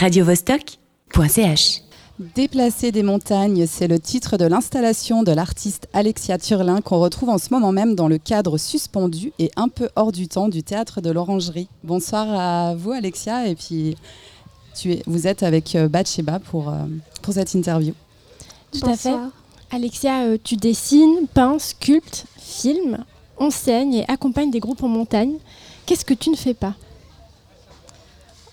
[0.00, 1.82] radiovostok.ch.
[2.34, 7.36] Déplacer des montagnes, c'est le titre de l'installation de l'artiste Alexia Turlin qu'on retrouve en
[7.36, 11.02] ce moment même dans le cadre suspendu et un peu hors du temps du théâtre
[11.02, 11.68] de l'Orangerie.
[11.84, 13.94] Bonsoir à vous Alexia et puis
[14.74, 16.76] tu es, vous êtes avec euh, Batsheba pour, euh,
[17.20, 17.92] pour cette interview.
[18.72, 19.16] Tout à fait.
[19.70, 23.04] Alexia, euh, tu dessines, peins, sculptes, filmes,
[23.36, 25.34] enseignes et accompagnes des groupes en montagne.
[25.84, 26.74] Qu'est-ce que tu ne fais pas?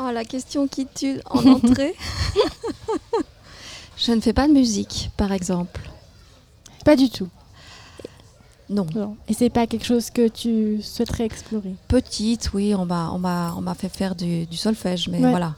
[0.00, 1.94] Oh, la question qui tue en entrée.
[3.96, 5.90] Je ne fais pas de musique, par exemple.
[6.84, 7.28] Pas du tout.
[8.70, 9.16] Non.
[9.28, 11.74] Et c'est pas quelque chose que tu souhaiterais explorer?
[11.88, 15.54] Petite, oui, on m'a, on m'a, on m'a fait faire du, solfège, mais voilà.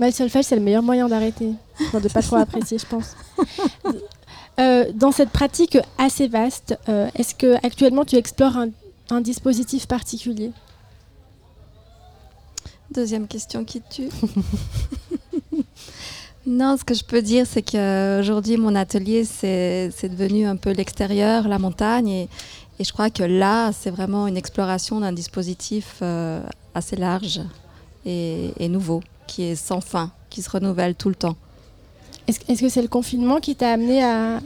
[0.00, 1.52] le solfège, c'est le meilleur moyen d'arrêter,
[1.94, 3.16] de de pas trop apprécier, je pense.
[4.60, 8.58] Euh, dans cette pratique assez vaste, euh, est-ce que actuellement tu explores
[9.10, 10.50] un dispositif particulier?
[12.92, 14.08] Deuxième question qui tue.
[16.46, 21.48] non, ce que je peux dire, c'est qu'aujourd'hui, mon atelier, c'est devenu un peu l'extérieur,
[21.48, 22.08] la montagne.
[22.08, 22.28] Et,
[22.80, 26.42] je crois que là, c'est vraiment une exploration d'un dispositif euh,
[26.74, 27.40] assez large
[28.04, 31.36] et, nouveau, qui est sans fin, qui se renouvelle tout le temps.
[32.26, 34.40] Est-ce que c'est le confinement qui t'a amené à,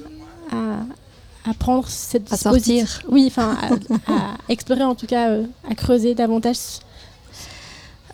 [0.53, 3.57] à, prendre cette À sortir Oui, enfin,
[4.07, 6.57] à, explorer en tout cas, euh, à creuser davantage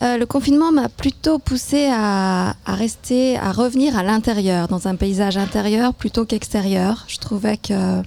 [0.02, 5.36] euh, le confinement m'a plutôt poussé à, rester, à revenir à l'intérieur, dans un paysage
[5.36, 7.04] intérieur plutôt qu'extérieur.
[7.06, 8.02] Je trouvais que, euh,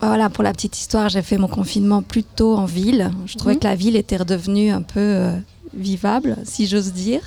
[0.00, 3.10] voilà, pour la petite histoire, j'ai fait mon confinement plutôt en ville.
[3.26, 3.60] Je trouvais mhm.
[3.60, 5.36] que la ville était redevenue un peu euh,
[5.74, 7.22] vivable, si j'ose dire.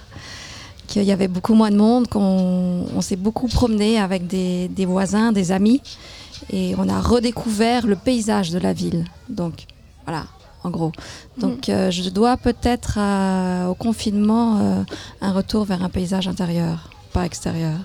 [0.88, 5.33] Qu'il y avait beaucoup moins de monde, qu'on s'est beaucoup promené avec des, des voisins,
[5.33, 5.81] des amis,
[6.50, 9.03] et on a redécouvert le paysage de la ville.
[9.28, 9.66] Donc,
[10.05, 10.28] voilà,
[10.64, 10.92] en gros.
[11.38, 11.72] Donc mm.
[11.72, 14.84] euh, je dois peut-être euh, au confinement euh,
[15.22, 17.78] un retour vers un paysage intérieur, pas extérieur.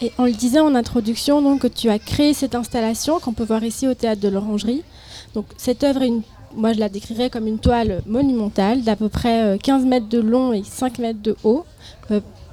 [0.00, 3.44] Et on le disait en introduction, donc, que tu as créé cette installation qu'on peut
[3.44, 4.82] voir ici au théâtre de l'Orangerie.
[5.34, 6.22] Donc cette œuvre une,
[6.56, 10.52] moi je la décrirais comme une toile monumentale d'à peu près 15 mètres de long
[10.52, 11.64] et 5 mètres de haut,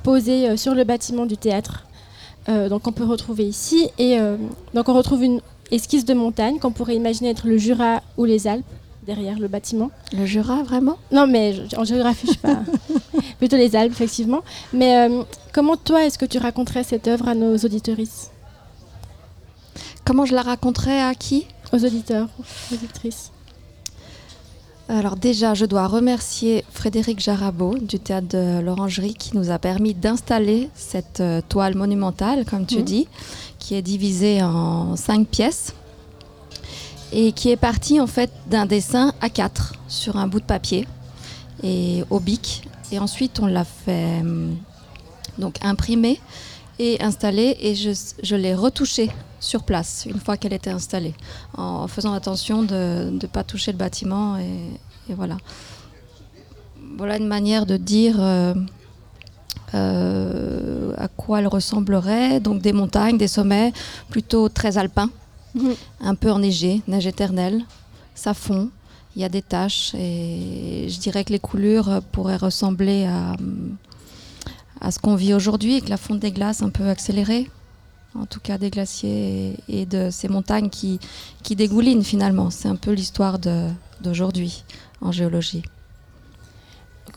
[0.04, 1.86] posée sur le bâtiment du théâtre.
[2.48, 3.90] donc on peut retrouver ici.
[3.98, 4.20] Et
[4.76, 5.42] donc on retrouve une
[5.72, 8.64] esquisse de montagne qu'on pourrait imaginer être le Jura ou les Alpes
[9.10, 9.90] derrière le bâtiment.
[10.14, 10.98] Le Jura, vraiment?
[11.12, 12.60] Non, mais en géographie, je sais pas.
[13.40, 14.44] Plutôt les Alpes, effectivement.
[14.72, 18.30] Mais euh, comment, toi, est-ce que tu raconterais cette œuvre à nos auditorices
[20.06, 21.48] Comment je la raconterais à qui?
[21.74, 23.32] Aux auditeurs, aux auditrices.
[24.88, 29.94] Alors déjà, je dois remercier Frédéric Jarabot du théâtre de l'Orangerie qui nous a permis
[29.94, 32.84] d'installer cette euh, toile monumentale, comme tu mhm.
[32.84, 33.08] dis,
[33.58, 35.74] qui est divisée en cinq pièces
[37.12, 40.88] et qui est parti en fait d'un dessin à 4 sur un bout de papier
[41.64, 42.68] et au bic.
[42.92, 44.56] Et ensuite, on l'a fait hum,
[45.38, 46.20] donc imprimer
[46.80, 47.92] et installer et je,
[48.24, 49.10] je l'ai retouché
[49.40, 51.14] sur place une fois qu'elle était installée
[51.58, 55.38] en faisant attention de ne pas toucher le bâtiment et, voilà.
[56.98, 58.54] Voilà une manière de dire euh,
[59.74, 62.40] euh, à quoi elle ressemblerait.
[62.40, 63.74] Donc des montagnes, des sommets
[64.10, 65.10] plutôt très alpins
[66.02, 67.64] Un peu enneigé, neige éternelle.
[68.16, 68.70] Ça fond,
[69.16, 73.36] il y a des taches et je dirais que les coulures pourraient ressembler à,
[74.82, 77.50] à ce qu'on vit aujourd'hui avec la fonte des glaces un peu accélérée.
[78.16, 81.00] En tout cas, des glaciers et, de ces montagnes qui,
[81.44, 82.50] qui dégoulinent finalement.
[82.50, 83.38] C'est un peu l'histoire
[84.02, 84.64] d'aujourd'hui
[85.02, 85.64] en géologie.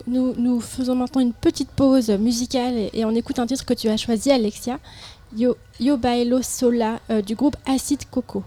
[0.07, 3.89] Nous, nous, faisons maintenant une petite pause musicale et on écoute un titre que tu
[3.89, 4.79] as choisi, Alexia.
[5.35, 8.43] Yo, Yo Bailo Sola euh, du groupe Acid Coco.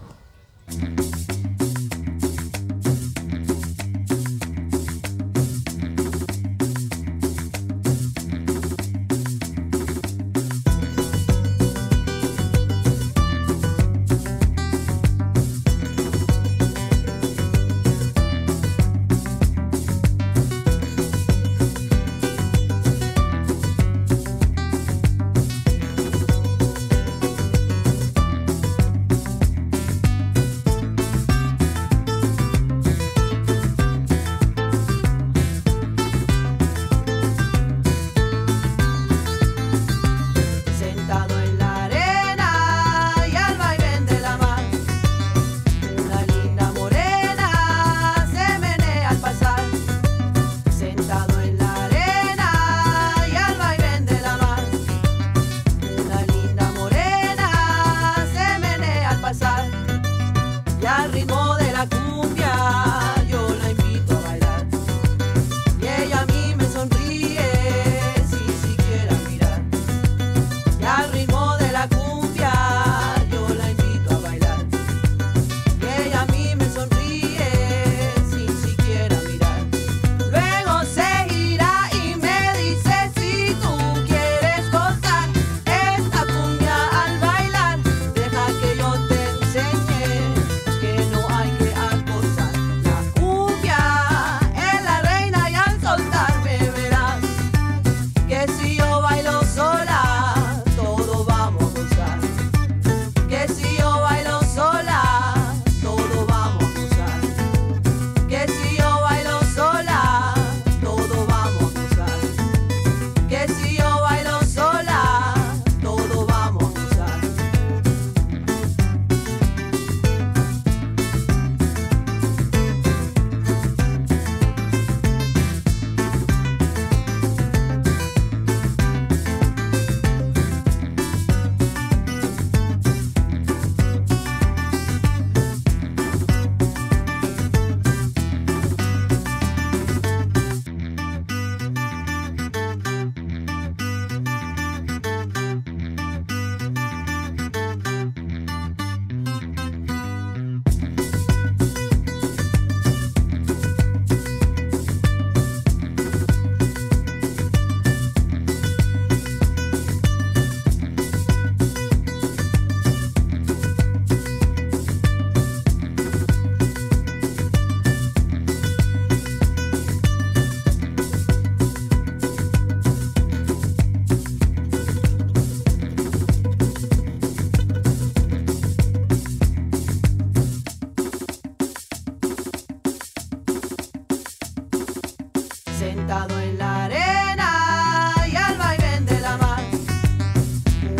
[185.77, 189.61] sentado en la arena y al vaivén de la mar.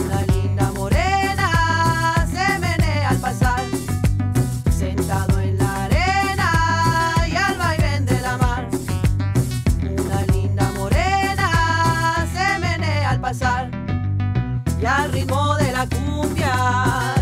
[0.06, 3.64] Una linda morena se menea al pasar,
[4.70, 6.52] sentado en la arena
[7.28, 8.68] y al vaivén de la mar.
[9.82, 13.72] Una linda morena se menea al pasar
[14.80, 17.17] y al ritmo de la cumbia.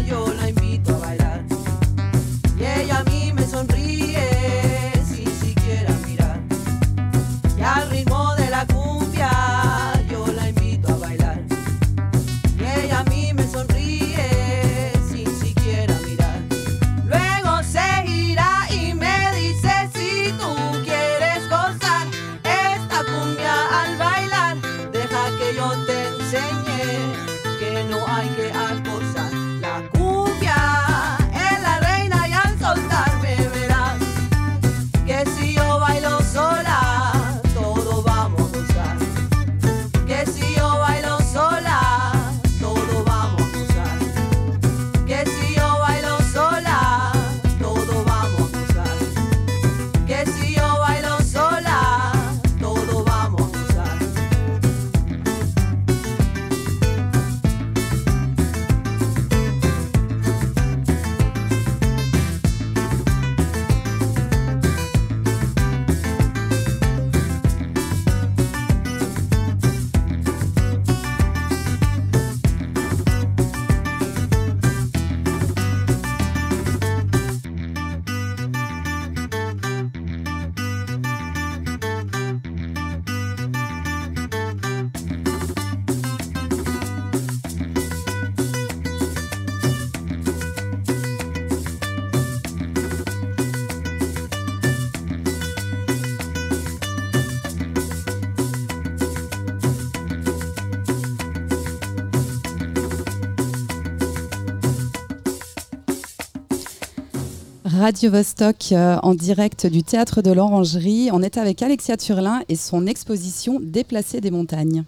[107.77, 111.09] Radio Vostok euh, en direct du théâtre de l'Orangerie.
[111.11, 114.85] On est avec Alexia Turlin et son exposition Déplacer des montagnes.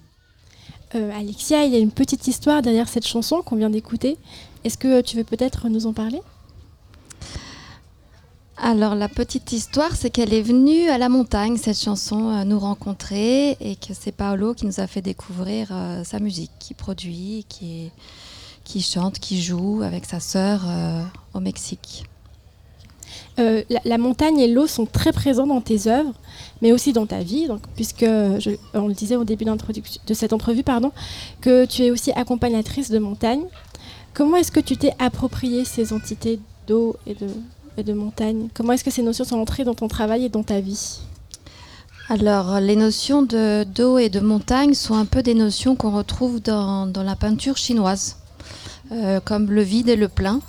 [0.95, 4.17] Euh, Alexia, il y a une petite histoire derrière cette chanson qu'on vient d'écouter.
[4.63, 6.21] Est-ce que tu veux peut-être nous en parler?
[8.57, 12.59] Alors la petite histoire, c'est qu'elle est venue à la montagne, cette chanson, euh, nous
[12.59, 15.73] rencontrer, et que c'est Paolo qui nous a fait découvrir
[16.05, 17.91] sa musique, qui produit, qui,
[18.63, 20.61] qui, chante, qui joue avec sa sœur
[21.33, 22.05] au Mexique.
[23.39, 26.13] Euh, la, montagne et l'eau sont très présents dans tes œuvres,
[26.61, 28.05] mais aussi dans ta vie, donc, puisque
[28.73, 30.91] on le disait au début de cette entrevue, pardon,
[31.41, 33.43] que tu es aussi accompagnatrice de montagne.
[34.15, 38.47] Comment est-ce que tu t'es approprié ces entités d'eau et de, de montagne?
[38.55, 40.99] Comment est-ce que ces notions sont entrées dans ton travail et dans ta vie?
[42.09, 46.89] Alors, les notions d'eau et de montagne sont un peu des notions qu'on retrouve dans,
[46.95, 48.15] la peinture chinoise,
[48.93, 50.39] euh, comme le vide et le plein.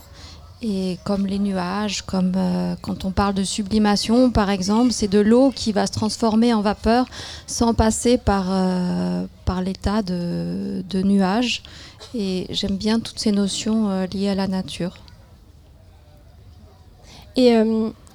[0.60, 5.20] Et comme les nuages, comme euh, quand on parle de sublimation, par exemple, c'est de
[5.20, 7.06] l'eau qui va se transformer en vapeur
[7.46, 11.62] sans passer par, euh, par l'état de, de nuage.
[12.12, 14.96] Et j'aime bien toutes ces notions euh, liées à la nature.
[17.36, 17.56] Et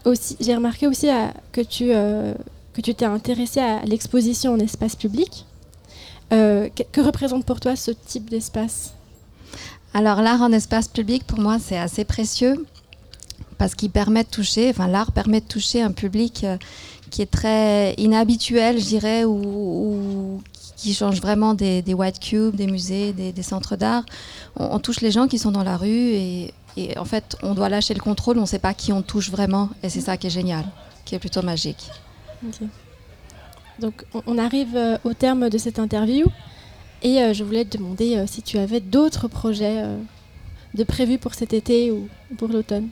[0.04, 1.08] aussi, j'ai remarqué aussi
[1.54, 1.94] que tu
[2.74, 5.46] que tu t'es intéressé à l'exposition en espace public.
[6.30, 8.94] que représente pour toi ce type d'espace?
[9.94, 12.66] Alors l'art en espace public, pour moi, c'est assez précieux
[13.58, 16.58] parce qu'il permet de toucher, enfin l'art permet de toucher un public euh,
[17.12, 20.42] qui est très inhabituel, je dirais, ou,
[20.76, 24.04] qui change vraiment des, white cubes, des musées, des, centres d'art.
[24.58, 26.54] On, touche les gens qui sont dans la rue et,
[26.98, 28.38] en fait, on doit lâcher le contrôle.
[28.40, 30.66] On ne sait pas qui on touche vraiment et c'est ça qui est génial,
[31.06, 31.90] qui est plutôt magique.
[33.80, 36.26] Donc, on arrive euh, au terme de cette interview
[37.04, 39.84] et euh, je voulais te demander euh, si tu avais d'autres projets
[40.74, 42.08] de prévus pour cet été ou
[42.38, 42.88] pour l'automne.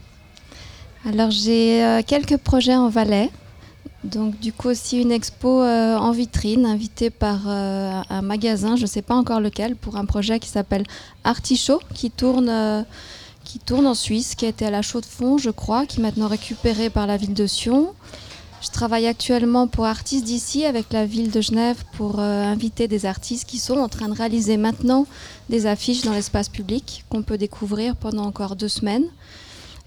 [1.03, 3.31] Alors, j'ai quelques projets en Valais.
[4.03, 8.83] Donc du coup aussi une expo euh, en vitrine invitée par euh, un magasin, je
[8.83, 10.85] ne sais pas encore lequel, pour un projet qui s'appelle
[11.23, 12.81] Artichaut, qui tourne, euh,
[13.43, 15.99] qui tourne en Suisse, qui a été à la Chaux de Fonds, je crois, qui
[15.99, 17.93] est maintenant récupéré par la ville de Sion.
[18.61, 23.47] Je travaille actuellement pour Artistes d'ici avec la ville de Genève pour inviter des artistes
[23.47, 25.07] qui sont en train de réaliser maintenant
[25.49, 29.05] des affiches dans l'espace public qu'on peut découvrir pendant encore deux semaines.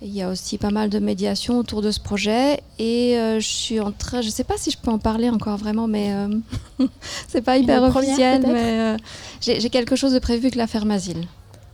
[0.02, 3.49] Il y a aussi pas mal de médiation autour de ce projet et euh, je
[3.49, 6.12] suis en train, je ne sais pas si je peux en parler encore vraiment, mais
[6.12, 6.28] euh,
[7.28, 8.97] c'est pas hyper officiel, mais euh,
[9.40, 11.26] j'ai quelque chose de prévu avec la ferme asile.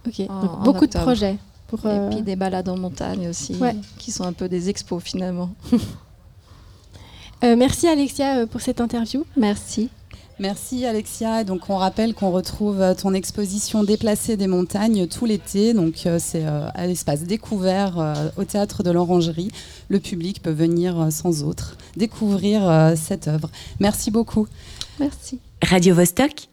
[0.07, 0.27] Ok,
[0.63, 1.39] beaucoup de projets.
[1.67, 3.57] Pour, et puis des balades en montagne aussi,
[3.99, 5.51] qui sont un peu des expos finalement.
[7.43, 9.25] merci Alexia pour cette interview.
[9.37, 9.91] Merci.
[10.41, 11.45] Merci Alexia.
[11.45, 15.75] Donc on rappelle qu'on retrouve euh, ton exposition Déplacée des montagnes tout l'été.
[15.75, 19.53] Donc euh, c'est euh, à l'espace découvert au théâtre de l'Orangerie.
[19.89, 23.51] Le public peut venir sans autre découvrir cette œuvre.
[23.81, 24.47] Merci beaucoup.
[24.99, 25.39] Merci.
[25.63, 26.49] Radio -Vostok